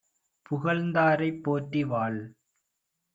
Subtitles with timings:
[0.45, 2.19] புகழ்ந்தாரைப் போற்றி வாழ்.